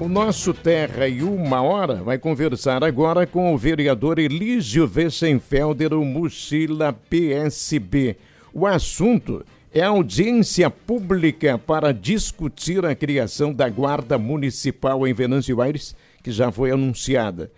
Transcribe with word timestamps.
O 0.00 0.08
nosso 0.08 0.54
Terra 0.54 1.08
e 1.08 1.24
Uma 1.24 1.60
Hora 1.60 1.96
vai 1.96 2.18
conversar 2.18 2.84
agora 2.84 3.26
com 3.26 3.52
o 3.52 3.58
vereador 3.58 4.20
Elísio 4.20 4.88
Wessenfelder, 4.88 5.92
o 5.92 6.04
Mochila 6.04 6.92
PSB. 6.92 8.16
O 8.54 8.64
assunto 8.64 9.44
é 9.74 9.82
audiência 9.82 10.70
pública 10.70 11.58
para 11.58 11.92
discutir 11.92 12.86
a 12.86 12.94
criação 12.94 13.52
da 13.52 13.68
Guarda 13.68 14.16
Municipal 14.16 15.04
em 15.04 15.12
Venâncio 15.12 15.60
Aires, 15.60 15.96
que 16.22 16.30
já 16.30 16.52
foi 16.52 16.70
anunciada. 16.70 17.50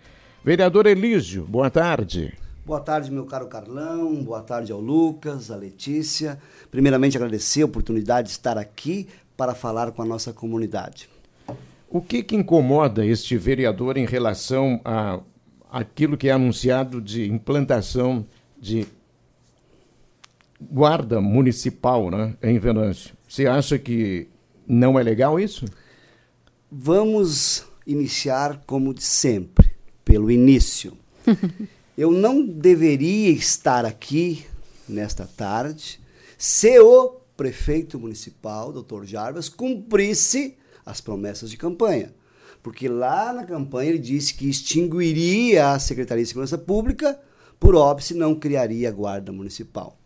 Vereador 0.43 0.87
Elísio, 0.87 1.45
boa 1.45 1.69
tarde. 1.69 2.33
Boa 2.65 2.79
tarde, 2.79 3.11
meu 3.11 3.25
caro 3.27 3.45
Carlão. 3.45 4.15
Boa 4.23 4.41
tarde 4.41 4.71
ao 4.71 4.79
Lucas, 4.79 5.51
à 5.51 5.55
Letícia. 5.55 6.39
Primeiramente, 6.71 7.15
agradecer 7.17 7.61
a 7.61 7.65
oportunidade 7.65 8.29
de 8.29 8.31
estar 8.31 8.57
aqui 8.57 9.07
para 9.37 9.53
falar 9.53 9.91
com 9.91 10.01
a 10.01 10.05
nossa 10.05 10.33
comunidade. 10.33 11.07
O 11.93 12.01
que, 12.01 12.23
que 12.23 12.37
incomoda 12.37 13.05
este 13.05 13.37
vereador 13.37 13.97
em 13.97 14.05
relação 14.05 14.79
a 14.85 15.19
aquilo 15.69 16.15
que 16.15 16.29
é 16.29 16.31
anunciado 16.31 17.01
de 17.01 17.29
implantação 17.29 18.25
de 18.57 18.87
guarda 20.61 21.19
municipal 21.19 22.09
né, 22.09 22.33
em 22.41 22.57
Venâncio? 22.57 23.13
Você 23.27 23.45
acha 23.45 23.77
que 23.77 24.29
não 24.65 24.97
é 24.97 25.03
legal 25.03 25.37
isso? 25.37 25.65
Vamos 26.71 27.65
iniciar 27.85 28.63
como 28.65 28.93
de 28.93 29.03
sempre, 29.03 29.69
pelo 30.05 30.31
início. 30.31 30.93
Eu 31.97 32.13
não 32.13 32.41
deveria 32.45 33.31
estar 33.31 33.83
aqui 33.83 34.45
nesta 34.87 35.27
tarde 35.27 35.99
se 36.37 36.79
o 36.79 37.17
prefeito 37.35 37.99
municipal, 37.99 38.71
doutor 38.71 39.05
Jarbas, 39.05 39.49
cumprisse 39.49 40.55
as 40.85 41.01
promessas 41.01 41.49
de 41.49 41.57
campanha. 41.57 42.13
Porque 42.61 42.87
lá 42.87 43.33
na 43.33 43.43
campanha 43.43 43.89
ele 43.89 43.99
disse 43.99 44.33
que 44.33 44.49
extinguiria 44.49 45.71
a 45.71 45.79
Secretaria 45.79 46.23
de 46.23 46.29
Segurança 46.29 46.57
Pública, 46.57 47.19
por 47.59 47.75
óbice 47.75 48.13
não 48.13 48.35
criaria 48.35 48.89
a 48.89 48.91
Guarda 48.91 49.31
Municipal. 49.31 49.97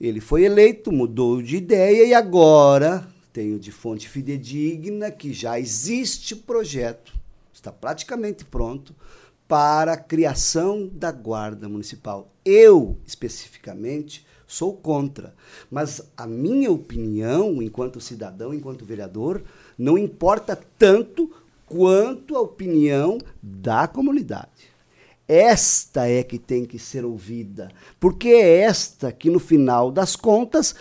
Ele 0.00 0.20
foi 0.20 0.44
eleito, 0.44 0.92
mudou 0.92 1.42
de 1.42 1.56
ideia 1.56 2.04
e 2.04 2.14
agora 2.14 3.06
tenho 3.32 3.58
de 3.58 3.72
fonte 3.72 4.08
fidedigna 4.08 5.10
que 5.10 5.32
já 5.32 5.58
existe 5.58 6.34
projeto, 6.34 7.14
está 7.52 7.72
praticamente 7.72 8.44
pronto, 8.44 8.94
para 9.46 9.94
a 9.94 9.96
criação 9.96 10.86
da 10.86 11.10
Guarda 11.10 11.68
Municipal. 11.68 12.32
Eu, 12.44 12.98
especificamente, 13.06 14.26
sou 14.48 14.72
contra. 14.72 15.34
Mas 15.70 16.10
a 16.16 16.26
minha 16.26 16.72
opinião, 16.72 17.62
enquanto 17.62 18.00
cidadão, 18.00 18.52
enquanto 18.52 18.84
vereador, 18.84 19.44
não 19.78 19.96
importa 19.96 20.58
tanto 20.78 21.30
quanto 21.66 22.34
a 22.34 22.40
opinião 22.40 23.18
da 23.42 23.86
comunidade. 23.86 24.72
Esta 25.28 26.08
é 26.08 26.22
que 26.22 26.38
tem 26.38 26.64
que 26.64 26.78
ser 26.78 27.04
ouvida, 27.04 27.68
porque 28.00 28.28
é 28.28 28.60
esta 28.60 29.12
que, 29.12 29.28
no 29.28 29.38
final 29.38 29.92
das 29.92 30.16
contas, 30.16 30.74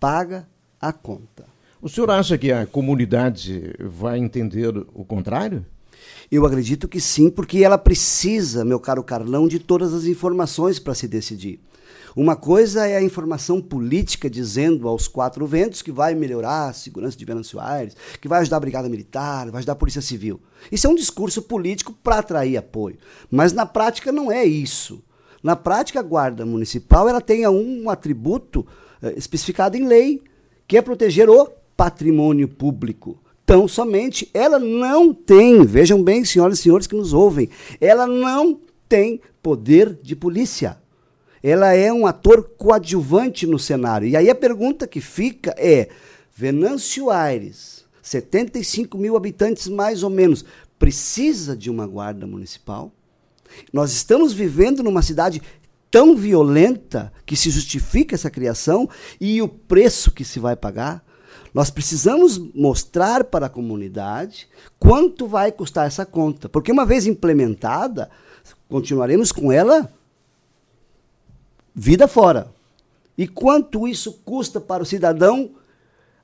paga 0.00 0.48
a 0.80 0.90
conta. 0.90 1.44
O 1.82 1.88
senhor 1.88 2.10
acha 2.10 2.38
que 2.38 2.50
a 2.50 2.66
comunidade 2.66 3.74
vai 3.78 4.18
entender 4.18 4.74
o 4.94 5.04
contrário? 5.04 5.66
Eu 6.30 6.46
acredito 6.46 6.88
que 6.88 7.00
sim, 7.00 7.28
porque 7.30 7.64
ela 7.64 7.78
precisa, 7.78 8.64
meu 8.64 8.78
caro 8.78 9.02
Carlão, 9.02 9.48
de 9.48 9.58
todas 9.58 9.92
as 9.92 10.04
informações 10.04 10.78
para 10.78 10.94
se 10.94 11.08
decidir. 11.08 11.60
Uma 12.16 12.34
coisa 12.34 12.86
é 12.86 12.96
a 12.96 13.02
informação 13.02 13.60
política 13.60 14.28
dizendo 14.28 14.88
aos 14.88 15.06
quatro 15.06 15.46
ventos 15.46 15.80
que 15.80 15.92
vai 15.92 16.14
melhorar 16.14 16.68
a 16.68 16.72
segurança 16.72 17.16
de 17.16 17.24
Venâncio 17.24 17.60
Aires, 17.60 17.96
que 18.20 18.26
vai 18.26 18.40
ajudar 18.40 18.56
a 18.56 18.60
Brigada 18.60 18.88
Militar, 18.88 19.48
vai 19.50 19.60
ajudar 19.60 19.74
a 19.74 19.76
Polícia 19.76 20.02
Civil. 20.02 20.40
Isso 20.72 20.86
é 20.86 20.90
um 20.90 20.94
discurso 20.94 21.42
político 21.42 21.92
para 21.92 22.18
atrair 22.18 22.56
apoio. 22.56 22.98
Mas 23.30 23.52
na 23.52 23.64
prática 23.64 24.10
não 24.10 24.30
é 24.30 24.44
isso. 24.44 25.02
Na 25.42 25.54
prática, 25.54 26.00
a 26.00 26.02
Guarda 26.02 26.44
Municipal 26.44 27.08
ela 27.08 27.20
tem 27.20 27.46
um 27.46 27.88
atributo 27.88 28.66
eh, 29.00 29.14
especificado 29.16 29.76
em 29.76 29.86
lei, 29.86 30.22
que 30.66 30.76
é 30.76 30.82
proteger 30.82 31.30
o 31.30 31.48
patrimônio 31.76 32.48
público. 32.48 33.18
Então, 33.50 33.66
somente 33.66 34.30
ela 34.32 34.60
não 34.60 35.12
tem, 35.12 35.64
vejam 35.64 36.00
bem, 36.00 36.24
senhoras 36.24 36.60
e 36.60 36.62
senhores 36.62 36.86
que 36.86 36.94
nos 36.94 37.12
ouvem, 37.12 37.50
ela 37.80 38.06
não 38.06 38.60
tem 38.88 39.20
poder 39.42 39.98
de 40.00 40.14
polícia 40.14 40.78
ela 41.42 41.72
é 41.72 41.92
um 41.92 42.06
ator 42.06 42.50
coadjuvante 42.56 43.46
no 43.46 43.58
cenário. 43.58 44.06
E 44.06 44.16
aí 44.16 44.28
a 44.28 44.34
pergunta 44.34 44.86
que 44.86 45.00
fica 45.00 45.54
é: 45.56 45.88
Venâncio 46.34 47.10
Aires, 47.10 47.84
75 48.02 48.98
mil 48.98 49.16
habitantes 49.16 49.66
mais 49.68 50.02
ou 50.02 50.10
menos, 50.10 50.44
precisa 50.78 51.56
de 51.56 51.70
uma 51.70 51.86
guarda 51.86 52.26
municipal? 52.26 52.92
Nós 53.72 53.92
estamos 53.92 54.32
vivendo 54.32 54.82
numa 54.82 55.02
cidade 55.02 55.42
tão 55.90 56.14
violenta 56.14 57.12
que 57.26 57.34
se 57.34 57.50
justifica 57.50 58.14
essa 58.14 58.30
criação 58.30 58.88
e 59.20 59.42
o 59.42 59.48
preço 59.48 60.12
que 60.12 60.24
se 60.24 60.38
vai 60.38 60.54
pagar? 60.54 61.04
Nós 61.52 61.70
precisamos 61.70 62.38
mostrar 62.54 63.24
para 63.24 63.46
a 63.46 63.50
comunidade 63.50 64.48
quanto 64.78 65.26
vai 65.26 65.50
custar 65.50 65.86
essa 65.86 66.06
conta, 66.06 66.48
porque 66.48 66.70
uma 66.70 66.86
vez 66.86 67.06
implementada, 67.06 68.08
continuaremos 68.68 69.32
com 69.32 69.50
ela 69.50 69.92
vida 71.74 72.06
fora. 72.06 72.52
E 73.18 73.26
quanto 73.26 73.86
isso 73.86 74.20
custa 74.24 74.60
para 74.60 74.82
o 74.82 74.86
cidadão? 74.86 75.50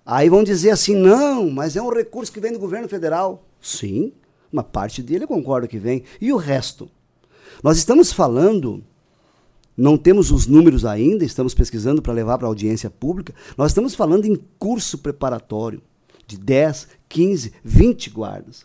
Aí 0.04 0.28
vão 0.28 0.44
dizer 0.44 0.70
assim: 0.70 0.94
não, 0.94 1.50
mas 1.50 1.76
é 1.76 1.82
um 1.82 1.92
recurso 1.92 2.32
que 2.32 2.40
vem 2.40 2.52
do 2.52 2.58
governo 2.58 2.88
federal. 2.88 3.44
Sim, 3.60 4.12
uma 4.52 4.62
parte 4.62 5.02
dele 5.02 5.24
eu 5.24 5.28
concordo 5.28 5.68
que 5.68 5.78
vem. 5.78 6.04
E 6.20 6.32
o 6.32 6.36
resto? 6.36 6.88
Nós 7.62 7.78
estamos 7.78 8.12
falando, 8.12 8.84
não 9.76 9.98
temos 9.98 10.30
os 10.30 10.46
números 10.46 10.84
ainda, 10.84 11.24
estamos 11.24 11.54
pesquisando 11.54 12.00
para 12.00 12.12
levar 12.12 12.38
para 12.38 12.46
a 12.46 12.50
audiência 12.50 12.88
pública. 12.88 13.34
Nós 13.56 13.72
estamos 13.72 13.94
falando 13.94 14.24
em 14.24 14.36
curso 14.58 14.98
preparatório 14.98 15.82
de 16.26 16.38
10, 16.38 16.88
15, 17.08 17.52
20 17.62 18.10
guardas. 18.10 18.64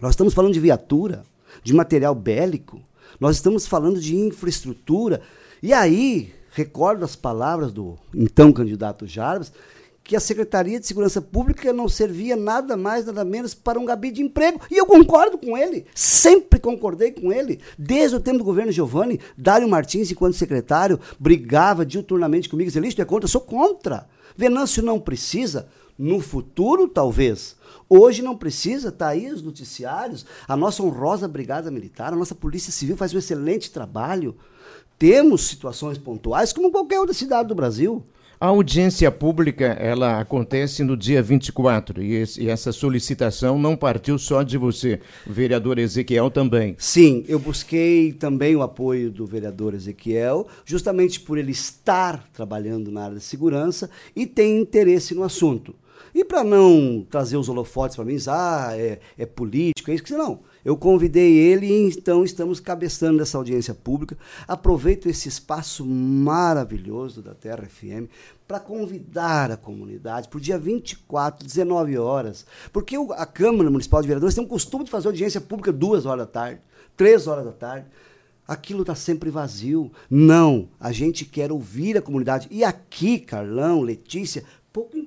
Nós 0.00 0.10
estamos 0.12 0.34
falando 0.34 0.52
de 0.52 0.60
viatura, 0.60 1.24
de 1.62 1.72
material 1.72 2.14
bélico. 2.14 2.82
Nós 3.18 3.36
estamos 3.36 3.66
falando 3.66 3.98
de 3.98 4.14
infraestrutura 4.14 5.22
e 5.62 5.72
aí, 5.72 6.34
recordo 6.50 7.04
as 7.04 7.16
palavras 7.16 7.72
do 7.72 7.96
então 8.14 8.52
candidato 8.52 9.06
Jarbas, 9.06 9.52
que 10.06 10.14
a 10.14 10.20
Secretaria 10.20 10.78
de 10.78 10.86
Segurança 10.86 11.20
Pública 11.20 11.72
não 11.72 11.88
servia 11.88 12.36
nada 12.36 12.76
mais, 12.76 13.04
nada 13.04 13.24
menos 13.24 13.54
para 13.54 13.78
um 13.78 13.84
gabinete 13.84 14.16
de 14.16 14.22
emprego. 14.22 14.60
E 14.70 14.76
eu 14.76 14.86
concordo 14.86 15.36
com 15.36 15.58
ele, 15.58 15.84
sempre 15.94 16.60
concordei 16.60 17.10
com 17.10 17.32
ele. 17.32 17.60
Desde 17.76 18.16
o 18.16 18.20
tempo 18.20 18.38
do 18.38 18.44
governo 18.44 18.70
Giovanni, 18.70 19.20
Dário 19.36 19.68
Martins, 19.68 20.10
enquanto 20.10 20.34
secretário, 20.34 21.00
brigava 21.18 21.84
diuturnamente 21.84 22.48
comigo, 22.48 22.68
dizia, 22.68 22.80
Lixo, 22.80 23.00
é 23.00 23.04
contra? 23.04 23.24
Eu 23.24 23.30
sou 23.30 23.40
contra. 23.40 24.08
Venâncio 24.36 24.82
não 24.82 25.00
precisa, 25.00 25.68
no 25.98 26.20
futuro 26.20 26.86
talvez. 26.86 27.56
Hoje 27.88 28.22
não 28.22 28.36
precisa, 28.36 28.88
está 28.88 29.08
aí 29.08 29.30
os 29.30 29.42
noticiários, 29.42 30.24
a 30.46 30.56
nossa 30.56 30.82
honrosa 30.82 31.26
Brigada 31.26 31.70
Militar, 31.70 32.12
a 32.12 32.16
nossa 32.16 32.34
Polícia 32.34 32.72
Civil 32.72 32.96
faz 32.96 33.12
um 33.12 33.18
excelente 33.18 33.70
trabalho. 33.72 34.36
Temos 34.98 35.46
situações 35.46 35.98
pontuais, 35.98 36.52
como 36.52 36.70
qualquer 36.70 37.00
outra 37.00 37.14
cidade 37.14 37.48
do 37.48 37.54
Brasil. 37.54 38.04
A 38.38 38.48
audiência 38.48 39.10
pública, 39.10 39.64
ela 39.64 40.20
acontece 40.20 40.84
no 40.84 40.94
dia 40.94 41.22
24 41.22 42.02
e, 42.02 42.16
esse, 42.16 42.42
e 42.42 42.50
essa 42.50 42.70
solicitação 42.70 43.58
não 43.58 43.74
partiu 43.74 44.18
só 44.18 44.42
de 44.42 44.58
você, 44.58 45.00
o 45.26 45.32
vereador 45.32 45.78
Ezequiel 45.78 46.30
também. 46.30 46.76
Sim, 46.78 47.24
eu 47.28 47.38
busquei 47.38 48.12
também 48.12 48.54
o 48.54 48.60
apoio 48.60 49.10
do 49.10 49.24
vereador 49.24 49.72
Ezequiel, 49.72 50.46
justamente 50.66 51.18
por 51.18 51.38
ele 51.38 51.52
estar 51.52 52.28
trabalhando 52.30 52.90
na 52.90 53.04
área 53.04 53.16
de 53.16 53.24
segurança 53.24 53.88
e 54.14 54.26
ter 54.26 54.46
interesse 54.46 55.14
no 55.14 55.22
assunto. 55.22 55.74
E 56.14 56.22
para 56.22 56.44
não 56.44 57.06
trazer 57.08 57.38
os 57.38 57.48
holofotes 57.48 57.96
para 57.96 58.04
mim, 58.04 58.18
ah, 58.28 58.72
é, 58.72 58.98
é 59.16 59.24
político, 59.24 59.90
é 59.90 59.94
isso 59.94 60.04
que 60.04 60.12
não. 60.12 60.40
Eu 60.66 60.76
convidei 60.76 61.36
ele 61.36 61.64
e 61.64 61.88
então 61.96 62.24
estamos 62.24 62.58
cabeçando 62.58 63.22
essa 63.22 63.38
audiência 63.38 63.72
pública. 63.72 64.18
Aproveito 64.48 65.08
esse 65.08 65.28
espaço 65.28 65.86
maravilhoso 65.86 67.22
da 67.22 67.34
Terra 67.34 67.64
FM 67.68 68.10
para 68.48 68.58
convidar 68.58 69.52
a 69.52 69.56
comunidade 69.56 70.26
para 70.26 70.38
o 70.38 70.40
dia 70.40 70.58
24, 70.58 71.46
19 71.46 71.96
horas. 71.98 72.44
Porque 72.72 72.96
a 72.96 73.24
Câmara 73.24 73.70
Municipal 73.70 74.02
de 74.02 74.08
Vereadores 74.08 74.34
tem 74.34 74.42
um 74.42 74.48
costume 74.48 74.82
de 74.82 74.90
fazer 74.90 75.06
audiência 75.06 75.40
pública 75.40 75.72
duas 75.72 76.04
horas 76.04 76.26
da 76.26 76.32
tarde, 76.32 76.60
três 76.96 77.28
horas 77.28 77.44
da 77.44 77.52
tarde. 77.52 77.86
Aquilo 78.48 78.80
está 78.80 78.96
sempre 78.96 79.30
vazio. 79.30 79.92
Não, 80.10 80.68
a 80.80 80.90
gente 80.90 81.24
quer 81.24 81.52
ouvir 81.52 81.96
a 81.96 82.02
comunidade. 82.02 82.48
E 82.50 82.64
aqui, 82.64 83.20
Carlão, 83.20 83.82
Letícia, 83.82 84.42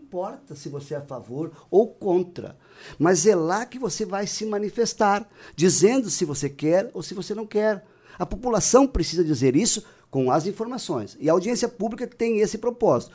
importa 0.09 0.55
se 0.55 0.69
você 0.69 0.95
é 0.95 0.97
a 0.97 1.01
favor 1.01 1.51
ou 1.69 1.87
contra. 1.87 2.57
Mas 2.97 3.27
é 3.27 3.35
lá 3.35 3.63
que 3.63 3.77
você 3.77 4.03
vai 4.03 4.25
se 4.25 4.43
manifestar, 4.43 5.29
dizendo 5.55 6.09
se 6.09 6.25
você 6.25 6.49
quer 6.49 6.89
ou 6.95 7.03
se 7.03 7.13
você 7.13 7.35
não 7.35 7.45
quer. 7.45 7.85
A 8.17 8.25
população 8.25 8.87
precisa 8.87 9.23
dizer 9.23 9.55
isso 9.55 9.83
com 10.09 10.31
as 10.31 10.47
informações. 10.47 11.15
E 11.19 11.29
a 11.29 11.33
audiência 11.33 11.69
pública 11.69 12.07
tem 12.07 12.39
esse 12.39 12.57
propósito. 12.57 13.13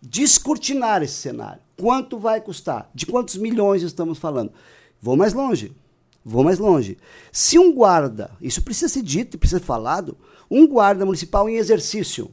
Descortinar 0.00 1.02
esse 1.02 1.14
cenário. 1.14 1.60
Quanto 1.76 2.20
vai 2.20 2.40
custar? 2.40 2.88
De 2.94 3.04
quantos 3.04 3.36
milhões 3.36 3.82
estamos 3.82 4.16
falando? 4.18 4.52
Vou 5.00 5.16
mais 5.16 5.32
longe. 5.32 5.74
Vou 6.24 6.44
mais 6.44 6.60
longe. 6.60 6.98
Se 7.32 7.58
um 7.58 7.74
guarda, 7.74 8.30
isso 8.40 8.62
precisa 8.62 8.88
ser 8.88 9.02
dito, 9.02 9.36
precisa 9.36 9.58
ser 9.58 9.66
falado, 9.66 10.16
um 10.48 10.68
guarda 10.68 11.04
municipal 11.04 11.48
em 11.48 11.56
exercício, 11.56 12.30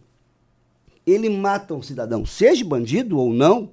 ele 1.11 1.29
mata 1.29 1.73
um 1.73 1.81
cidadão, 1.81 2.25
seja 2.25 2.63
bandido 2.63 3.17
ou 3.17 3.33
não, 3.33 3.71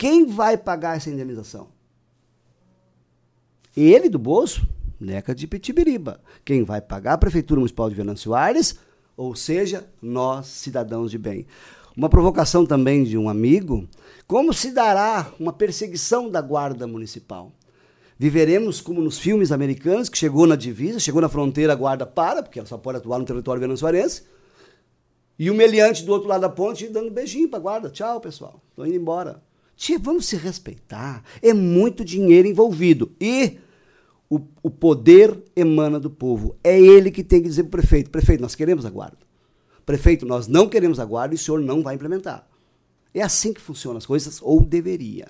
quem 0.00 0.24
vai 0.24 0.56
pagar 0.56 0.96
essa 0.96 1.10
indenização? 1.10 1.68
Ele 3.76 4.08
do 4.08 4.18
bolso? 4.18 4.66
Neca 4.98 5.34
de 5.34 5.46
Pitibiriba. 5.46 6.22
Quem 6.42 6.64
vai 6.64 6.80
pagar 6.80 7.12
a 7.12 7.18
Prefeitura 7.18 7.60
Municipal 7.60 7.90
de 7.90 7.96
Venâncio 7.96 8.34
Aires, 8.34 8.78
ou 9.14 9.34
seja, 9.34 9.86
nós, 10.00 10.46
cidadãos 10.46 11.10
de 11.10 11.18
bem. 11.18 11.46
Uma 11.94 12.08
provocação 12.08 12.64
também 12.64 13.04
de 13.04 13.18
um 13.18 13.28
amigo, 13.28 13.86
como 14.26 14.54
se 14.54 14.72
dará 14.72 15.34
uma 15.38 15.52
perseguição 15.52 16.30
da 16.30 16.40
guarda 16.40 16.86
municipal? 16.86 17.52
Viveremos 18.18 18.80
como 18.80 19.02
nos 19.02 19.18
filmes 19.18 19.52
americanos, 19.52 20.08
que 20.08 20.16
chegou 20.16 20.46
na 20.46 20.56
divisa, 20.56 20.98
chegou 20.98 21.20
na 21.20 21.28
fronteira, 21.28 21.74
a 21.74 21.76
guarda 21.76 22.06
para, 22.06 22.42
porque 22.42 22.58
ela 22.58 22.66
só 22.66 22.78
pode 22.78 22.96
atuar 22.96 23.18
no 23.18 23.26
território 23.26 23.60
venezuelense, 23.60 24.22
e 25.38 25.50
o 25.50 25.54
meliante 25.54 26.02
do 26.04 26.12
outro 26.12 26.26
lado 26.26 26.40
da 26.40 26.48
ponte 26.48 26.88
dando 26.88 27.10
beijinho 27.10 27.50
para 27.50 27.58
a 27.58 27.62
guarda. 27.62 27.90
Tchau, 27.90 28.18
pessoal. 28.18 28.62
Estou 28.70 28.86
indo 28.86 28.96
embora. 28.96 29.42
Tia, 29.80 29.98
vamos 29.98 30.26
se 30.26 30.36
respeitar. 30.36 31.24
É 31.40 31.54
muito 31.54 32.04
dinheiro 32.04 32.46
envolvido. 32.46 33.12
E 33.18 33.56
o, 34.28 34.38
o 34.62 34.70
poder 34.70 35.42
emana 35.56 35.98
do 35.98 36.10
povo. 36.10 36.54
É 36.62 36.78
ele 36.78 37.10
que 37.10 37.24
tem 37.24 37.40
que 37.40 37.48
dizer 37.48 37.62
para 37.62 37.78
o 37.78 37.80
prefeito: 37.80 38.10
prefeito, 38.10 38.42
nós 38.42 38.54
queremos 38.54 38.84
a 38.84 38.90
guarda. 38.90 39.16
Prefeito, 39.86 40.26
nós 40.26 40.46
não 40.46 40.68
queremos 40.68 41.00
a 41.00 41.04
guarda 41.06 41.34
e 41.34 41.36
o 41.36 41.38
senhor 41.38 41.62
não 41.62 41.82
vai 41.82 41.94
implementar. 41.94 42.46
É 43.14 43.22
assim 43.22 43.54
que 43.54 43.60
funcionam 43.60 43.96
as 43.96 44.04
coisas, 44.04 44.38
ou 44.42 44.62
deveria. 44.62 45.28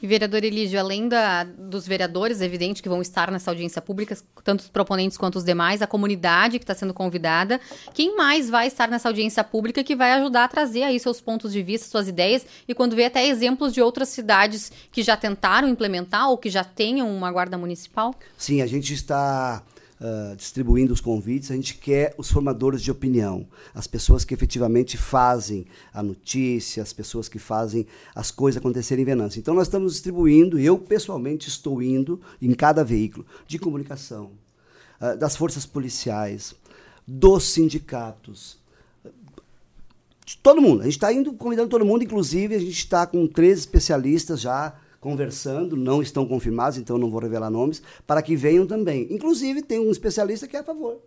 E 0.00 0.06
vereador 0.06 0.44
Elígio, 0.44 0.78
além 0.78 1.08
da, 1.08 1.44
dos 1.44 1.86
vereadores, 1.86 2.40
evidente, 2.40 2.82
que 2.82 2.88
vão 2.88 3.00
estar 3.00 3.30
nessa 3.30 3.50
audiência 3.50 3.80
pública, 3.80 4.16
tanto 4.44 4.60
os 4.60 4.68
proponentes 4.68 5.16
quanto 5.16 5.36
os 5.36 5.44
demais, 5.44 5.80
a 5.80 5.86
comunidade 5.86 6.58
que 6.58 6.64
está 6.64 6.74
sendo 6.74 6.92
convidada, 6.92 7.60
quem 7.94 8.14
mais 8.14 8.50
vai 8.50 8.66
estar 8.66 8.88
nessa 8.88 9.08
audiência 9.08 9.42
pública 9.42 9.82
que 9.82 9.96
vai 9.96 10.12
ajudar 10.12 10.44
a 10.44 10.48
trazer 10.48 10.82
aí 10.82 11.00
seus 11.00 11.20
pontos 11.20 11.52
de 11.52 11.62
vista, 11.62 11.88
suas 11.88 12.08
ideias, 12.08 12.44
e 12.68 12.74
quando 12.74 12.94
vê 12.94 13.06
até 13.06 13.26
exemplos 13.26 13.72
de 13.72 13.80
outras 13.80 14.10
cidades 14.10 14.70
que 14.92 15.02
já 15.02 15.16
tentaram 15.16 15.68
implementar 15.68 16.28
ou 16.28 16.36
que 16.36 16.50
já 16.50 16.62
tenham 16.62 17.10
uma 17.10 17.32
guarda 17.32 17.56
municipal? 17.56 18.14
Sim, 18.36 18.60
a 18.60 18.66
gente 18.66 18.92
está 18.92 19.62
uh, 20.00 20.36
distribuindo 20.36 20.92
os 20.92 21.00
convites, 21.00 21.50
a 21.50 21.54
gente 21.54 21.74
quer 21.74 22.14
os 22.16 22.30
formadores 22.30 22.82
de 22.82 22.90
opinião, 22.90 23.46
as 23.74 23.86
pessoas 23.86 24.24
que 24.24 24.34
efetivamente 24.34 24.96
fazem 24.96 25.66
a 25.92 26.02
notícia, 26.02 26.82
as 26.82 26.92
pessoas 26.92 27.28
que 27.28 27.38
fazem 27.38 27.86
as 28.14 28.30
coisas 28.30 28.58
acontecerem 28.58 29.02
em 29.02 29.06
Venâncio. 29.06 29.38
Então 29.38 29.54
nós 29.54 29.66
estamos 29.66 29.92
distribuindo, 29.92 30.58
eu 30.58 30.78
pessoalmente 30.78 31.48
estou 31.48 31.82
indo 31.82 32.20
em 32.40 32.52
cada 32.54 32.84
veículo 32.84 33.26
de 33.46 33.58
comunicação, 33.58 34.32
uh, 35.00 35.16
das 35.16 35.36
forças 35.36 35.66
policiais, 35.66 36.54
dos 37.06 37.44
sindicatos, 37.44 38.58
de 40.24 40.36
todo 40.38 40.60
mundo. 40.60 40.80
A 40.80 40.84
gente 40.84 40.94
está 40.94 41.12
indo 41.12 41.32
convidando 41.34 41.68
todo 41.68 41.84
mundo, 41.84 42.02
inclusive 42.02 42.54
a 42.54 42.58
gente 42.58 42.72
está 42.72 43.06
com 43.06 43.28
três 43.28 43.60
especialistas 43.60 44.40
já 44.40 44.74
conversando, 45.06 45.76
não 45.76 46.02
estão 46.02 46.26
confirmados, 46.26 46.78
então 46.78 46.98
não 46.98 47.08
vou 47.08 47.20
revelar 47.20 47.48
nomes, 47.48 47.80
para 48.04 48.20
que 48.20 48.34
venham 48.34 48.66
também. 48.66 49.06
Inclusive, 49.08 49.62
tem 49.62 49.78
um 49.78 49.92
especialista 49.92 50.48
que 50.48 50.56
é 50.56 50.58
a 50.58 50.64
favor, 50.64 50.98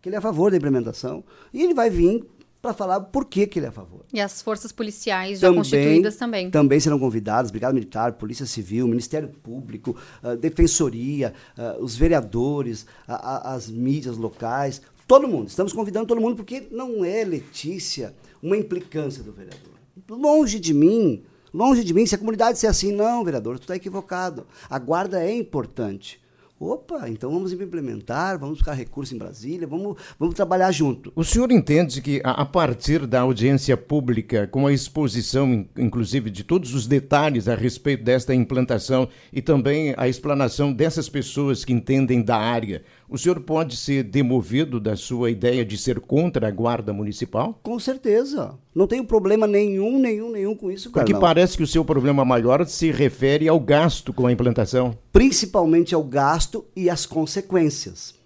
que 0.00 0.08
ele 0.08 0.14
é 0.14 0.18
a 0.18 0.22
favor 0.22 0.52
da 0.52 0.56
implementação, 0.56 1.24
e 1.52 1.60
ele 1.60 1.74
vai 1.74 1.90
vir 1.90 2.24
para 2.62 2.72
falar 2.72 3.00
por 3.00 3.24
que, 3.24 3.44
que 3.48 3.58
ele 3.58 3.66
é 3.66 3.70
a 3.70 3.72
favor. 3.72 4.02
E 4.12 4.20
as 4.20 4.40
forças 4.40 4.70
policiais 4.70 5.40
já 5.40 5.48
também, 5.48 5.58
constituídas 5.58 6.14
também. 6.14 6.48
Também 6.48 6.78
serão 6.78 6.96
convidados, 6.96 7.50
Brigada 7.50 7.74
Militar, 7.74 8.12
Polícia 8.12 8.46
Civil, 8.46 8.86
Ministério 8.86 9.28
Público, 9.42 9.96
uh, 10.22 10.36
Defensoria, 10.36 11.34
uh, 11.58 11.82
os 11.82 11.96
vereadores, 11.96 12.86
as 13.08 13.68
mídias 13.68 14.16
locais, 14.16 14.80
todo 15.08 15.26
mundo. 15.26 15.48
Estamos 15.48 15.72
convidando 15.72 16.06
todo 16.06 16.20
mundo 16.20 16.36
porque 16.36 16.68
não 16.70 17.04
é, 17.04 17.24
Letícia, 17.24 18.14
uma 18.40 18.56
implicância 18.56 19.24
do 19.24 19.32
vereador. 19.32 19.74
Longe 20.08 20.60
de 20.60 20.72
mim 20.72 21.24
Longe 21.54 21.84
de 21.84 21.94
mim, 21.94 22.04
se 22.04 22.16
a 22.16 22.18
comunidade 22.18 22.54
disser 22.54 22.68
assim, 22.68 22.90
não, 22.90 23.22
vereador, 23.22 23.60
tu 23.60 23.62
está 23.62 23.76
equivocado. 23.76 24.44
A 24.68 24.76
guarda 24.76 25.22
é 25.22 25.32
importante. 25.32 26.20
Opa, 26.58 27.08
então 27.08 27.30
vamos 27.30 27.52
implementar, 27.52 28.38
vamos 28.38 28.58
buscar 28.58 28.74
recurso 28.74 29.14
em 29.14 29.18
Brasília, 29.18 29.66
vamos, 29.66 29.96
vamos 30.18 30.34
trabalhar 30.34 30.72
junto. 30.72 31.12
O 31.14 31.22
senhor 31.22 31.52
entende 31.52 32.00
que, 32.00 32.20
a 32.24 32.44
partir 32.44 33.06
da 33.06 33.20
audiência 33.20 33.76
pública, 33.76 34.48
com 34.48 34.66
a 34.66 34.72
exposição, 34.72 35.66
inclusive, 35.76 36.30
de 36.30 36.42
todos 36.42 36.74
os 36.74 36.86
detalhes 36.86 37.48
a 37.48 37.54
respeito 37.54 38.02
desta 38.02 38.34
implantação 38.34 39.08
e 39.32 39.42
também 39.42 39.94
a 39.96 40.08
explanação 40.08 40.72
dessas 40.72 41.08
pessoas 41.08 41.64
que 41.64 41.72
entendem 41.72 42.22
da 42.22 42.36
área, 42.36 42.82
o 43.14 43.18
senhor 43.18 43.38
pode 43.38 43.76
ser 43.76 44.02
demovido 44.02 44.80
da 44.80 44.96
sua 44.96 45.30
ideia 45.30 45.64
de 45.64 45.78
ser 45.78 46.00
contra 46.00 46.48
a 46.48 46.50
guarda 46.50 46.92
municipal? 46.92 47.56
Com 47.62 47.78
certeza. 47.78 48.58
Não 48.74 48.88
tenho 48.88 49.04
problema 49.04 49.46
nenhum, 49.46 50.00
nenhum, 50.00 50.32
nenhum 50.32 50.56
com 50.56 50.68
isso, 50.68 50.90
cara. 50.90 51.06
Porque 51.06 51.20
parece 51.20 51.56
que 51.56 51.62
o 51.62 51.66
seu 51.66 51.84
problema 51.84 52.24
maior 52.24 52.66
se 52.66 52.90
refere 52.90 53.46
ao 53.46 53.60
gasto 53.60 54.12
com 54.12 54.26
a 54.26 54.32
implantação. 54.32 54.98
Principalmente 55.12 55.94
ao 55.94 56.02
gasto 56.02 56.64
e 56.74 56.90
às 56.90 57.06
consequências. 57.06 58.16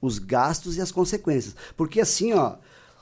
Os 0.00 0.20
gastos 0.20 0.76
e 0.76 0.80
as 0.80 0.92
consequências. 0.92 1.56
Porque 1.76 2.00
assim, 2.00 2.32
ó, 2.32 2.58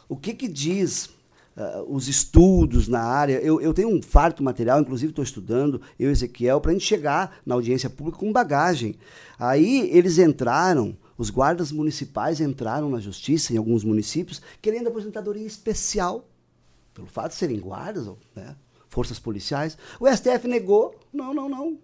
o 0.09 0.17
que 0.17 0.33
que 0.33 0.49
diz 0.49 1.15
Uh, 1.59 1.87
os 1.89 2.07
estudos 2.07 2.87
na 2.87 3.01
área. 3.01 3.39
Eu, 3.39 3.63
eu 3.63 3.73
tenho 3.73 3.89
um 3.89 4.03
farto 4.03 4.43
material, 4.43 4.79
inclusive 4.79 5.11
estou 5.11 5.25
estudando, 5.25 5.81
eu 5.99 6.11
e 6.11 6.13
Ezequiel, 6.13 6.61
para 6.61 6.71
a 6.71 6.75
gente 6.75 6.85
chegar 6.85 7.39
na 7.47 7.55
audiência 7.55 7.89
pública 7.89 8.19
com 8.19 8.31
bagagem. 8.31 8.95
Aí 9.39 9.89
eles 9.91 10.19
entraram 10.19 10.95
os 11.19 11.31
guardas 11.31 11.73
municipais 11.73 12.41
entraram 12.41 12.91
na 12.91 13.01
justiça 13.01 13.53
em 13.53 13.57
alguns 13.57 13.85
municípios 13.85 14.43
querendo 14.61 14.89
aposentadoria 14.89 15.47
especial, 15.47 16.29
pelo 16.93 17.07
fato 17.07 17.31
de 17.31 17.37
serem 17.37 17.59
guardas, 17.59 18.09
né, 18.35 18.57
forças 18.89 19.19
policiais. 19.19 19.77
O 20.01 20.07
STF 20.09 20.47
negou. 20.47 20.95
Não, 21.13 21.33
não, 21.35 21.49
não. 21.49 21.79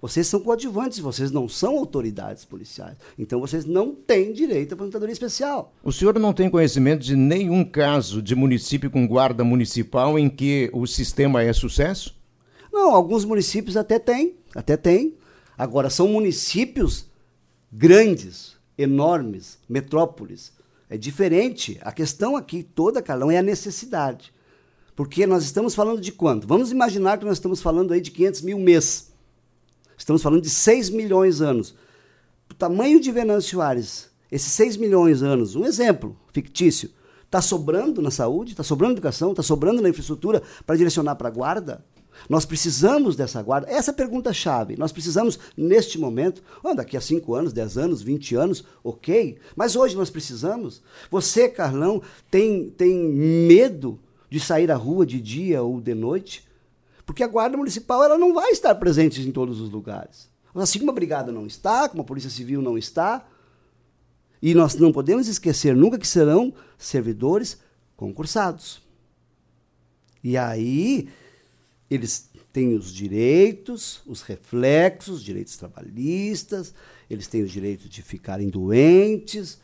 Vocês 0.00 0.26
são 0.26 0.40
coadjuvantes, 0.40 0.98
vocês 0.98 1.30
não 1.30 1.48
são 1.48 1.78
autoridades 1.78 2.44
policiais. 2.44 2.96
Então 3.16 3.38
vocês 3.38 3.64
não 3.64 3.94
têm 3.94 4.32
direito 4.32 4.72
à 4.72 4.74
aposentadoria 4.74 5.12
especial. 5.12 5.72
O 5.80 5.92
senhor 5.92 6.18
não 6.18 6.32
tem 6.32 6.50
conhecimento 6.50 7.04
de 7.04 7.14
nenhum 7.14 7.64
caso 7.64 8.20
de 8.20 8.34
município 8.34 8.90
com 8.90 9.06
guarda 9.06 9.44
municipal 9.44 10.18
em 10.18 10.28
que 10.28 10.68
o 10.72 10.88
sistema 10.88 11.40
é 11.44 11.52
sucesso? 11.52 12.20
Não, 12.72 12.96
alguns 12.96 13.24
municípios 13.24 13.76
até 13.76 13.96
têm, 13.96 14.34
até 14.56 14.76
tem. 14.76 15.14
Agora 15.56 15.88
são 15.88 16.08
municípios 16.08 17.06
grandes, 17.72 18.56
enormes, 18.76 19.58
metrópoles. 19.68 20.52
É 20.88 20.96
diferente. 20.96 21.78
A 21.82 21.92
questão 21.92 22.36
aqui 22.36 22.62
toda, 22.62 23.02
Carlão, 23.02 23.30
é 23.30 23.38
a 23.38 23.42
necessidade. 23.42 24.32
Porque 24.94 25.26
nós 25.26 25.44
estamos 25.44 25.74
falando 25.74 26.00
de 26.00 26.12
quanto? 26.12 26.46
Vamos 26.46 26.70
imaginar 26.70 27.18
que 27.18 27.24
nós 27.24 27.38
estamos 27.38 27.62
falando 27.62 27.92
aí 27.92 28.00
de 28.00 28.10
500 28.10 28.42
mil 28.42 28.58
mês. 28.58 29.12
Estamos 29.96 30.22
falando 30.22 30.42
de 30.42 30.50
6 30.50 30.90
milhões 30.90 31.38
de 31.38 31.44
anos. 31.44 31.74
O 32.50 32.54
tamanho 32.54 33.00
de 33.00 33.10
Venâncio 33.10 33.62
Aires, 33.62 34.10
esses 34.30 34.52
6 34.52 34.76
milhões 34.76 35.20
de 35.20 35.24
anos, 35.24 35.56
um 35.56 35.64
exemplo 35.64 36.16
fictício, 36.32 36.90
está 37.24 37.40
sobrando 37.40 38.02
na 38.02 38.10
saúde, 38.10 38.50
está 38.50 38.62
sobrando 38.62 38.92
na 38.92 38.98
educação, 38.98 39.30
está 39.30 39.42
sobrando 39.42 39.80
na 39.80 39.88
infraestrutura 39.88 40.42
para 40.66 40.76
direcionar 40.76 41.14
para 41.14 41.28
a 41.28 41.30
guarda? 41.30 41.82
Nós 42.28 42.44
precisamos 42.44 43.16
dessa 43.16 43.42
guarda? 43.42 43.70
Essa 43.70 43.90
é 43.90 43.92
a 43.92 43.96
pergunta-chave. 43.96 44.76
Nós 44.76 44.92
precisamos, 44.92 45.38
neste 45.56 45.98
momento, 45.98 46.42
oh, 46.62 46.74
daqui 46.74 46.96
a 46.96 47.00
5 47.00 47.34
anos, 47.34 47.52
10 47.52 47.78
anos, 47.78 48.02
20 48.02 48.34
anos, 48.34 48.64
ok. 48.82 49.38
Mas 49.56 49.76
hoje 49.76 49.96
nós 49.96 50.10
precisamos. 50.10 50.82
Você, 51.10 51.48
Carlão, 51.48 52.02
tem, 52.30 52.70
tem 52.70 52.96
medo 52.96 53.98
de 54.30 54.40
sair 54.40 54.70
à 54.70 54.76
rua 54.76 55.04
de 55.04 55.20
dia 55.20 55.62
ou 55.62 55.80
de 55.80 55.94
noite? 55.94 56.46
Porque 57.04 57.22
a 57.22 57.28
Guarda 57.28 57.56
Municipal 57.56 58.02
ela 58.04 58.16
não 58.16 58.32
vai 58.32 58.50
estar 58.50 58.74
presente 58.76 59.20
em 59.20 59.32
todos 59.32 59.60
os 59.60 59.70
lugares. 59.70 60.30
Assim 60.54 60.78
como 60.78 60.90
a 60.90 60.94
Brigada 60.94 61.32
não 61.32 61.46
está, 61.46 61.88
como 61.88 62.02
a 62.02 62.04
Polícia 62.04 62.30
Civil 62.30 62.62
não 62.62 62.78
está. 62.78 63.26
E 64.40 64.54
nós 64.54 64.74
não 64.74 64.92
podemos 64.92 65.28
esquecer 65.28 65.74
nunca 65.74 65.98
que 65.98 66.06
serão 66.06 66.52
servidores 66.76 67.58
concursados. 67.96 68.82
E 70.22 70.36
aí 70.36 71.08
eles 71.94 72.30
têm 72.52 72.74
os 72.74 72.92
direitos, 72.92 74.02
os 74.06 74.22
reflexos, 74.22 75.22
direitos 75.22 75.56
trabalhistas, 75.56 76.74
eles 77.08 77.26
têm 77.26 77.42
os 77.42 77.50
direitos 77.50 77.88
de 77.88 78.02
ficarem 78.02 78.48
doentes. 78.48 79.58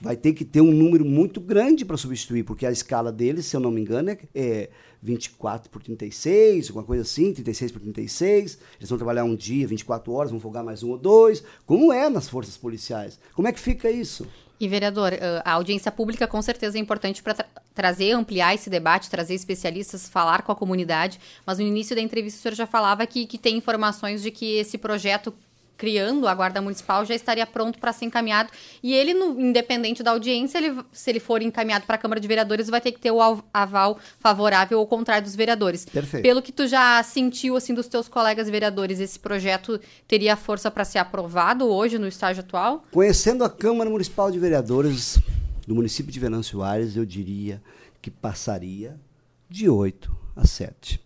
Vai 0.00 0.16
ter 0.16 0.32
que 0.32 0.44
ter 0.44 0.60
um 0.60 0.72
número 0.72 1.04
muito 1.04 1.40
grande 1.40 1.84
para 1.84 1.96
substituir, 1.96 2.42
porque 2.42 2.64
a 2.64 2.70
escala 2.70 3.12
deles, 3.12 3.46
se 3.46 3.56
eu 3.56 3.60
não 3.60 3.70
me 3.70 3.80
engano, 3.80 4.16
é 4.34 4.70
24 5.02 5.70
por 5.70 5.82
36, 5.82 6.68
alguma 6.68 6.84
coisa 6.84 7.02
assim, 7.02 7.32
36 7.32 7.72
por 7.72 7.80
36. 7.80 8.58
Eles 8.78 8.88
vão 8.88 8.98
trabalhar 8.98 9.24
um 9.24 9.34
dia, 9.34 9.66
24 9.66 10.12
horas, 10.12 10.30
vão 10.30 10.40
folgar 10.40 10.64
mais 10.64 10.82
um 10.82 10.90
ou 10.90 10.98
dois. 10.98 11.42
Como 11.66 11.92
é 11.92 12.08
nas 12.08 12.28
forças 12.28 12.56
policiais? 12.56 13.18
Como 13.34 13.48
é 13.48 13.52
que 13.52 13.60
fica 13.60 13.90
isso? 13.90 14.26
E, 14.60 14.68
vereador, 14.68 15.12
a 15.42 15.52
audiência 15.52 15.90
pública 15.90 16.26
com 16.26 16.42
certeza 16.42 16.76
é 16.76 16.80
importante 16.80 17.22
para 17.22 17.32
tra 17.34 17.46
trazer, 17.74 18.12
ampliar 18.12 18.54
esse 18.54 18.68
debate, 18.68 19.08
trazer 19.08 19.34
especialistas, 19.34 20.06
falar 20.06 20.42
com 20.42 20.52
a 20.52 20.56
comunidade. 20.56 21.18
Mas 21.46 21.58
no 21.58 21.64
início 21.64 21.96
da 21.96 22.02
entrevista 22.02 22.38
o 22.38 22.42
senhor 22.42 22.54
já 22.54 22.66
falava 22.66 23.06
que, 23.06 23.24
que 23.26 23.38
tem 23.38 23.56
informações 23.56 24.22
de 24.22 24.30
que 24.30 24.58
esse 24.58 24.76
projeto 24.76 25.32
criando 25.80 26.28
a 26.28 26.34
Guarda 26.34 26.60
Municipal 26.60 27.06
já 27.06 27.14
estaria 27.14 27.46
pronto 27.46 27.78
para 27.78 27.90
ser 27.90 28.04
encaminhado. 28.04 28.50
E 28.82 28.92
ele, 28.92 29.14
no, 29.14 29.40
independente 29.40 30.02
da 30.02 30.10
audiência, 30.10 30.58
ele, 30.58 30.78
se 30.92 31.08
ele 31.08 31.18
for 31.18 31.40
encaminhado 31.40 31.86
para 31.86 31.96
a 31.96 31.98
Câmara 31.98 32.20
de 32.20 32.28
Vereadores, 32.28 32.68
vai 32.68 32.82
ter 32.82 32.92
que 32.92 33.00
ter 33.00 33.10
o 33.10 33.18
aval 33.50 33.98
favorável 34.18 34.78
ou 34.78 34.86
contrário 34.86 35.24
dos 35.24 35.34
vereadores. 35.34 35.86
Perfeito. 35.86 36.22
Pelo 36.22 36.42
que 36.42 36.52
tu 36.52 36.66
já 36.66 37.02
sentiu 37.02 37.56
assim 37.56 37.72
dos 37.72 37.86
teus 37.88 38.08
colegas 38.08 38.50
vereadores, 38.50 39.00
esse 39.00 39.18
projeto 39.18 39.80
teria 40.06 40.36
força 40.36 40.70
para 40.70 40.84
ser 40.84 40.98
aprovado 40.98 41.66
hoje 41.66 41.96
no 41.96 42.06
estágio 42.06 42.42
atual? 42.42 42.84
Conhecendo 42.92 43.42
a 43.42 43.48
Câmara 43.48 43.88
Municipal 43.88 44.30
de 44.30 44.38
Vereadores 44.38 45.18
do 45.66 45.74
município 45.74 46.12
de 46.12 46.20
Venâncio 46.20 46.62
Aires, 46.62 46.94
eu 46.94 47.06
diria 47.06 47.62
que 48.02 48.10
passaria 48.10 49.00
de 49.48 49.66
8 49.66 50.14
a 50.36 50.46
7. 50.46 51.00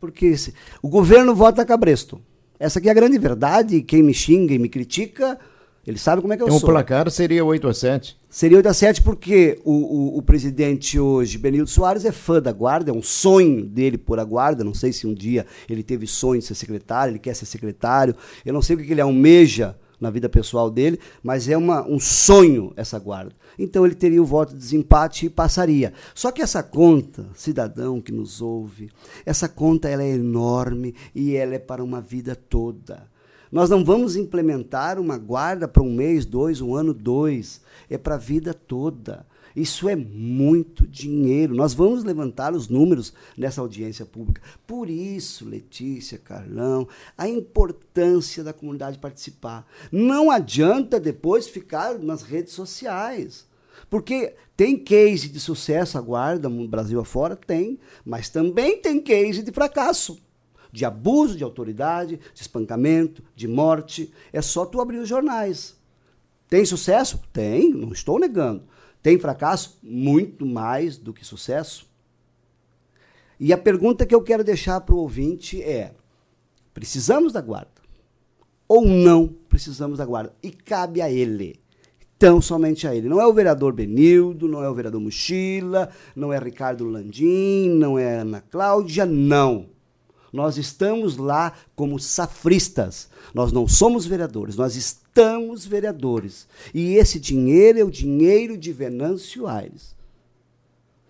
Porque 0.00 0.26
esse, 0.26 0.52
o 0.82 0.88
governo 0.88 1.32
vota 1.32 1.64
cabresto. 1.64 2.20
Essa 2.58 2.78
aqui 2.78 2.88
é 2.88 2.90
a 2.90 2.94
grande 2.94 3.18
verdade. 3.18 3.82
Quem 3.82 4.02
me 4.02 4.14
xinga 4.14 4.54
e 4.54 4.58
me 4.58 4.68
critica, 4.68 5.38
ele 5.86 5.98
sabe 5.98 6.20
como 6.20 6.32
é 6.32 6.36
que 6.36 6.42
eu 6.42 6.46
então, 6.46 6.58
sou. 6.58 6.68
O 6.68 6.72
placar 6.72 7.10
seria 7.10 7.44
8 7.44 7.68
a 7.68 7.74
7. 7.74 8.16
Seria 8.28 8.56
8 8.56 8.68
a 8.68 8.74
7 8.74 9.02
porque 9.02 9.60
o, 9.64 9.72
o, 9.72 10.18
o, 10.18 10.22
presidente 10.22 10.98
hoje, 10.98 11.38
Benildo 11.38 11.70
Soares, 11.70 12.04
é 12.04 12.12
fã 12.12 12.40
da 12.40 12.52
guarda, 12.52 12.90
é 12.90 12.94
um 12.94 13.02
sonho 13.02 13.64
dele 13.64 13.96
por 13.96 14.18
a 14.18 14.24
guarda. 14.24 14.64
Não 14.64 14.74
sei 14.74 14.92
se 14.92 15.06
um 15.06 15.14
dia 15.14 15.46
ele 15.68 15.82
teve 15.82 16.06
sonho 16.06 16.40
de 16.40 16.46
ser 16.46 16.54
secretário, 16.54 17.12
ele 17.12 17.18
quer 17.18 17.34
ser 17.34 17.46
secretário. 17.46 18.16
Eu 18.44 18.52
não 18.52 18.62
sei 18.62 18.76
o 18.76 18.78
que 18.78 18.90
ele 18.90 19.00
almeja 19.00 19.76
na 20.00 20.10
vida 20.10 20.28
pessoal 20.28 20.70
dele, 20.70 20.98
mas 21.22 21.48
é 21.48 21.56
uma, 21.56 21.86
um 21.86 21.98
sonho 21.98 22.72
essa 22.76 22.98
guarda. 22.98 23.34
Então 23.58 23.84
ele 23.84 23.94
teria 23.94 24.22
o 24.22 24.26
voto 24.26 24.52
de 24.52 24.58
desempate 24.58 25.26
e 25.26 25.30
passaria. 25.30 25.92
Só 26.14 26.30
que 26.30 26.42
essa 26.42 26.62
conta, 26.62 27.26
cidadão 27.34 28.00
que 28.00 28.12
nos 28.12 28.40
ouve, 28.42 28.90
essa 29.24 29.48
conta 29.48 29.88
ela 29.88 30.02
é 30.02 30.10
enorme 30.10 30.94
e 31.14 31.34
ela 31.34 31.54
é 31.54 31.58
para 31.58 31.82
uma 31.82 32.00
vida 32.00 32.36
toda. 32.36 33.08
Nós 33.50 33.70
não 33.70 33.84
vamos 33.84 34.16
implementar 34.16 34.98
uma 34.98 35.16
guarda 35.16 35.68
para 35.68 35.82
um 35.82 35.92
mês, 35.92 36.26
dois, 36.26 36.60
um 36.60 36.74
ano, 36.74 36.92
dois. 36.92 37.60
É 37.88 37.96
para 37.96 38.16
a 38.16 38.18
vida 38.18 38.52
toda. 38.52 39.24
Isso 39.56 39.88
é 39.88 39.96
muito 39.96 40.86
dinheiro. 40.86 41.54
Nós 41.54 41.72
vamos 41.72 42.04
levantar 42.04 42.52
os 42.52 42.68
números 42.68 43.14
nessa 43.38 43.62
audiência 43.62 44.04
pública. 44.04 44.42
Por 44.66 44.90
isso, 44.90 45.48
Letícia, 45.48 46.18
Carlão, 46.18 46.86
a 47.16 47.26
importância 47.26 48.44
da 48.44 48.52
comunidade 48.52 48.98
participar. 48.98 49.66
Não 49.90 50.30
adianta 50.30 51.00
depois 51.00 51.48
ficar 51.48 51.98
nas 51.98 52.20
redes 52.20 52.52
sociais. 52.52 53.46
Porque 53.88 54.34
tem 54.54 54.76
case 54.76 55.28
de 55.28 55.40
sucesso 55.40 55.96
a 55.96 56.02
guarda 56.02 56.50
no 56.50 56.68
Brasil 56.68 57.00
afora? 57.00 57.34
Tem. 57.34 57.78
Mas 58.04 58.28
também 58.28 58.78
tem 58.78 59.00
case 59.00 59.42
de 59.42 59.52
fracasso. 59.52 60.18
De 60.70 60.84
abuso 60.84 61.34
de 61.34 61.44
autoridade, 61.44 62.20
de 62.34 62.42
espancamento, 62.42 63.22
de 63.34 63.48
morte. 63.48 64.12
É 64.34 64.42
só 64.42 64.66
tu 64.66 64.82
abrir 64.82 64.98
os 64.98 65.08
jornais. 65.08 65.76
Tem 66.46 66.64
sucesso? 66.66 67.22
Tem, 67.32 67.72
não 67.72 67.92
estou 67.92 68.18
negando. 68.18 68.64
Tem 69.02 69.18
fracasso? 69.18 69.78
Muito 69.82 70.44
mais 70.44 70.96
do 70.96 71.12
que 71.12 71.24
sucesso. 71.24 71.88
E 73.38 73.52
a 73.52 73.58
pergunta 73.58 74.06
que 74.06 74.14
eu 74.14 74.22
quero 74.22 74.42
deixar 74.42 74.80
para 74.80 74.94
o 74.94 74.98
ouvinte 74.98 75.62
é: 75.62 75.94
precisamos 76.72 77.32
da 77.32 77.40
guarda? 77.40 77.70
Ou 78.68 78.84
não 78.84 79.28
precisamos 79.48 79.98
da 79.98 80.04
guarda? 80.04 80.34
E 80.42 80.50
cabe 80.50 81.00
a 81.00 81.10
ele. 81.10 81.60
Então, 82.16 82.40
somente 82.40 82.88
a 82.88 82.94
ele. 82.94 83.08
Não 83.08 83.20
é 83.20 83.26
o 83.26 83.32
vereador 83.32 83.74
Benildo, 83.74 84.48
não 84.48 84.64
é 84.64 84.68
o 84.68 84.74
vereador 84.74 85.00
Mochila, 85.00 85.90
não 86.14 86.32
é 86.32 86.38
Ricardo 86.38 86.88
Landim, 86.88 87.68
não 87.68 87.98
é 87.98 88.20
Ana 88.20 88.40
Cláudia, 88.40 89.04
não. 89.04 89.75
Nós 90.36 90.58
estamos 90.58 91.16
lá 91.16 91.54
como 91.74 91.98
safristas. 91.98 93.08
Nós 93.34 93.52
não 93.52 93.66
somos 93.66 94.04
vereadores, 94.04 94.54
nós 94.54 94.76
estamos 94.76 95.64
vereadores. 95.64 96.46
E 96.74 96.94
esse 96.94 97.18
dinheiro 97.18 97.78
é 97.78 97.84
o 97.84 97.90
dinheiro 97.90 98.56
de 98.56 98.70
Venâncio 98.70 99.46
Aires. 99.46 99.96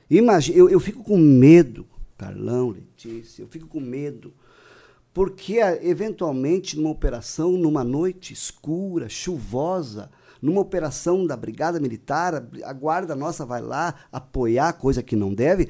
Imagina, 0.08 0.56
eu, 0.56 0.70
eu 0.70 0.78
fico 0.78 1.02
com 1.02 1.18
medo, 1.18 1.84
Carlão, 2.16 2.70
Letícia, 2.70 3.42
eu 3.42 3.48
fico 3.48 3.66
com 3.66 3.80
medo. 3.80 4.32
Porque, 5.12 5.58
eventualmente, 5.82 6.76
numa 6.76 6.90
operação, 6.90 7.52
numa 7.52 7.82
noite 7.82 8.32
escura, 8.32 9.08
chuvosa, 9.08 10.08
numa 10.40 10.60
operação 10.60 11.26
da 11.26 11.36
Brigada 11.36 11.80
Militar, 11.80 12.46
a 12.62 12.72
guarda 12.72 13.16
nossa 13.16 13.44
vai 13.44 13.62
lá 13.62 13.94
apoiar, 14.12 14.74
coisa 14.74 15.02
que 15.02 15.16
não 15.16 15.34
deve, 15.34 15.68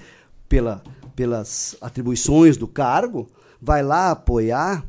pela, 0.48 0.82
pelas 1.14 1.76
atribuições 1.80 2.56
do 2.56 2.66
cargo, 2.68 3.28
vai 3.60 3.82
lá 3.82 4.10
apoiar 4.10 4.86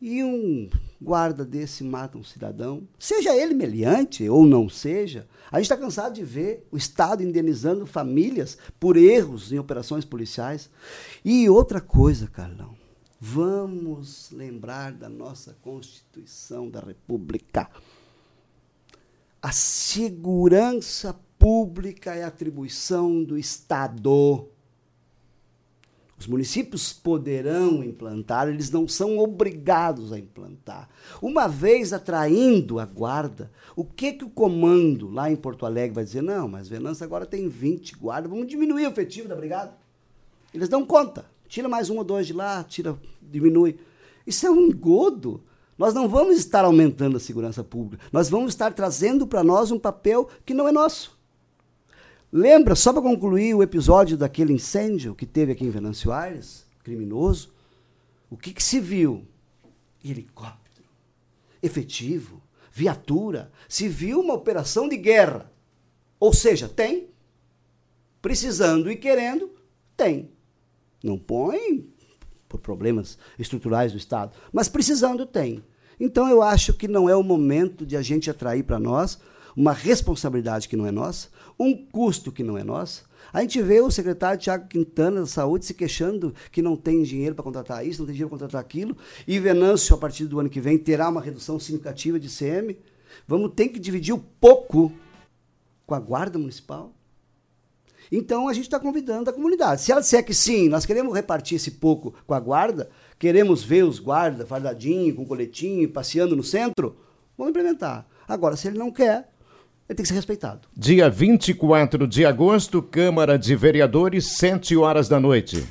e 0.00 0.22
um 0.22 0.68
guarda 1.00 1.44
desse 1.44 1.84
mata 1.84 2.16
um 2.16 2.24
cidadão, 2.24 2.88
seja 2.98 3.36
ele 3.36 3.54
meliante 3.54 4.28
ou 4.28 4.44
não 4.46 4.68
seja, 4.68 5.26
a 5.52 5.56
gente 5.56 5.66
está 5.66 5.76
cansado 5.76 6.14
de 6.14 6.24
ver 6.24 6.66
o 6.72 6.76
Estado 6.76 7.22
indenizando 7.22 7.86
famílias 7.86 8.58
por 8.80 8.96
erros 8.96 9.52
em 9.52 9.58
operações 9.58 10.04
policiais. 10.04 10.70
E 11.24 11.48
outra 11.48 11.80
coisa, 11.80 12.26
Carlão, 12.26 12.74
vamos 13.20 14.30
lembrar 14.30 14.92
da 14.92 15.08
nossa 15.08 15.56
Constituição 15.62 16.68
da 16.68 16.80
República. 16.80 17.68
A 19.40 19.52
segurança 19.52 21.14
pública 21.38 22.14
é 22.14 22.24
atribuição 22.24 23.22
do 23.22 23.38
Estado. 23.38 24.48
Os 26.24 26.28
municípios 26.28 26.90
poderão 26.90 27.84
implantar, 27.84 28.48
eles 28.48 28.70
não 28.70 28.88
são 28.88 29.18
obrigados 29.18 30.10
a 30.10 30.18
implantar. 30.18 30.88
Uma 31.20 31.46
vez 31.46 31.92
atraindo 31.92 32.78
a 32.80 32.86
guarda, 32.86 33.50
o 33.76 33.84
que 33.84 34.14
que 34.14 34.24
o 34.24 34.30
comando 34.30 35.10
lá 35.10 35.30
em 35.30 35.36
Porto 35.36 35.66
Alegre 35.66 35.96
vai 35.96 36.04
dizer? 36.04 36.22
Não, 36.22 36.48
mas 36.48 36.66
Venâncio 36.66 37.04
agora 37.04 37.26
tem 37.26 37.46
20 37.46 37.96
guardas, 37.96 38.30
vamos 38.30 38.46
diminuir 38.46 38.86
o 38.86 38.88
efetivo 38.88 39.28
da 39.28 39.36
brigada. 39.36 39.74
Eles 40.54 40.66
dão 40.66 40.86
conta. 40.86 41.26
Tira 41.46 41.68
mais 41.68 41.90
um 41.90 41.98
ou 41.98 42.04
dois 42.04 42.26
de 42.26 42.32
lá, 42.32 42.64
tira, 42.64 42.96
diminui. 43.20 43.78
Isso 44.26 44.46
é 44.46 44.50
um 44.50 44.62
engodo. 44.62 45.42
Nós 45.76 45.92
não 45.92 46.08
vamos 46.08 46.38
estar 46.38 46.64
aumentando 46.64 47.18
a 47.18 47.20
segurança 47.20 47.62
pública. 47.62 48.02
Nós 48.10 48.30
vamos 48.30 48.54
estar 48.54 48.72
trazendo 48.72 49.26
para 49.26 49.44
nós 49.44 49.70
um 49.70 49.78
papel 49.78 50.26
que 50.46 50.54
não 50.54 50.66
é 50.66 50.72
nosso. 50.72 51.13
Lembra, 52.36 52.74
só 52.74 52.92
para 52.92 53.00
concluir 53.00 53.54
o 53.54 53.62
episódio 53.62 54.16
daquele 54.16 54.52
incêndio 54.52 55.14
que 55.14 55.24
teve 55.24 55.52
aqui 55.52 55.64
em 55.64 55.70
Venâncio 55.70 56.10
Aires, 56.10 56.66
criminoso? 56.82 57.54
O 58.28 58.36
que, 58.36 58.52
que 58.52 58.60
se 58.60 58.80
viu? 58.80 59.24
Helicóptero, 60.04 60.88
efetivo, 61.62 62.42
viatura. 62.72 63.52
Se 63.68 63.86
viu 63.86 64.18
uma 64.18 64.34
operação 64.34 64.88
de 64.88 64.96
guerra. 64.96 65.48
Ou 66.18 66.32
seja, 66.32 66.68
tem. 66.68 67.06
Precisando 68.20 68.90
e 68.90 68.96
querendo, 68.96 69.52
tem. 69.96 70.28
Não 71.04 71.16
põe 71.16 71.88
por 72.48 72.58
problemas 72.58 73.16
estruturais 73.38 73.92
do 73.92 73.98
Estado, 73.98 74.36
mas 74.52 74.68
precisando, 74.68 75.24
tem. 75.24 75.62
Então 76.00 76.28
eu 76.28 76.42
acho 76.42 76.74
que 76.74 76.88
não 76.88 77.08
é 77.08 77.14
o 77.14 77.22
momento 77.22 77.86
de 77.86 77.96
a 77.96 78.02
gente 78.02 78.28
atrair 78.28 78.64
para 78.64 78.80
nós 78.80 79.20
uma 79.56 79.72
responsabilidade 79.72 80.68
que 80.68 80.76
não 80.76 80.86
é 80.86 80.90
nossa, 80.90 81.28
um 81.58 81.76
custo 81.76 82.32
que 82.32 82.42
não 82.42 82.58
é 82.58 82.64
nosso. 82.64 83.04
A 83.32 83.40
gente 83.40 83.60
vê 83.62 83.80
o 83.80 83.90
secretário 83.90 84.40
Tiago 84.40 84.68
Quintana 84.68 85.20
da 85.20 85.26
Saúde 85.26 85.64
se 85.64 85.74
queixando 85.74 86.34
que 86.52 86.62
não 86.62 86.76
tem 86.76 87.02
dinheiro 87.02 87.34
para 87.34 87.42
contratar 87.42 87.86
isso, 87.86 88.00
não 88.00 88.06
tem 88.06 88.14
dinheiro 88.14 88.30
para 88.30 88.38
contratar 88.38 88.60
aquilo, 88.60 88.96
e 89.26 89.38
Venâncio, 89.38 89.94
a 89.94 89.98
partir 89.98 90.26
do 90.26 90.38
ano 90.38 90.48
que 90.48 90.60
vem, 90.60 90.78
terá 90.78 91.08
uma 91.08 91.20
redução 91.20 91.58
significativa 91.58 92.18
de 92.18 92.28
CM. 92.28 92.78
Vamos 93.26 93.52
ter 93.54 93.68
que 93.68 93.78
dividir 93.78 94.14
um 94.14 94.22
pouco 94.40 94.92
com 95.86 95.94
a 95.94 96.00
Guarda 96.00 96.38
Municipal. 96.38 96.92
Então 98.10 98.48
a 98.48 98.52
gente 98.52 98.64
está 98.64 98.78
convidando 98.78 99.30
a 99.30 99.32
comunidade. 99.32 99.80
Se 99.80 99.90
ela 99.90 100.00
disser 100.00 100.24
que 100.24 100.34
sim, 100.34 100.68
nós 100.68 100.86
queremos 100.86 101.14
repartir 101.14 101.56
esse 101.56 101.72
pouco 101.72 102.14
com 102.26 102.34
a 102.34 102.40
guarda, 102.40 102.90
queremos 103.18 103.64
ver 103.64 103.84
os 103.84 103.98
guardas 103.98 104.48
fardadinho, 104.48 105.14
com 105.14 105.26
coletinho, 105.26 105.88
passeando 105.88 106.36
no 106.36 106.44
centro, 106.44 106.96
vamos 107.36 107.50
implementar. 107.50 108.06
Agora, 108.28 108.56
se 108.56 108.68
ele 108.68 108.78
não 108.78 108.90
quer, 108.90 109.33
ele 109.88 109.96
tem 109.96 110.02
que 110.02 110.08
ser 110.08 110.14
respeitado. 110.14 110.68
Dia 110.76 111.10
24 111.10 112.08
de 112.08 112.24
agosto, 112.24 112.80
Câmara 112.80 113.38
de 113.38 113.54
Vereadores, 113.54 114.36
7 114.36 114.76
horas 114.76 115.08
da 115.08 115.20
noite. 115.20 115.66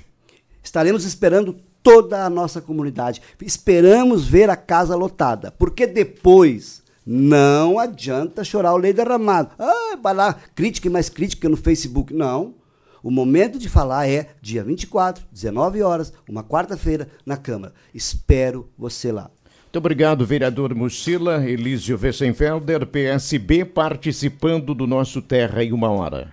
Estaremos 0.63 1.03
esperando 1.03 1.57
toda 1.81 2.23
a 2.23 2.29
nossa 2.29 2.61
comunidade. 2.61 3.21
Esperamos 3.41 4.25
ver 4.25 4.49
a 4.49 4.55
casa 4.55 4.95
lotada, 4.95 5.51
porque 5.51 5.85
depois 5.87 6.83
não 7.05 7.77
adianta 7.77 8.43
chorar 8.43 8.73
o 8.73 8.77
leite 8.77 8.97
derramado. 8.97 9.51
Ah, 9.59 9.97
vai 10.01 10.13
lá, 10.13 10.33
crítica 10.55 10.87
e 10.87 10.91
mais 10.91 11.09
crítica 11.09 11.49
no 11.49 11.57
Facebook. 11.57 12.13
Não. 12.13 12.55
O 13.03 13.11
momento 13.11 13.59
de 13.59 13.67
falar 13.67 14.07
é 14.07 14.29
dia 14.41 14.63
24, 14.63 15.25
19 15.29 15.81
horas, 15.81 16.13
uma 16.29 16.41
quarta-feira, 16.41 17.09
na 17.25 17.35
Câmara. 17.35 17.73
Espero 17.93 18.69
você 18.77 19.11
lá. 19.11 19.29
Muito 19.73 19.81
obrigado, 19.85 20.23
vereador 20.23 20.75
Mucila, 20.75 21.43
Elísio 21.49 21.97
Wessenfelder, 21.99 22.85
PSB, 22.85 23.65
participando 23.65 24.75
do 24.75 24.85
nosso 24.85 25.19
Terra 25.19 25.63
em 25.63 25.73
Uma 25.73 25.89
Hora. 25.89 26.31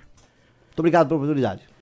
Muito 0.67 0.81
obrigado 0.81 1.09
pela 1.09 1.21
oportunidade. 1.21 1.63